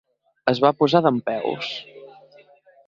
[0.53, 1.71] Es va posar dempeus.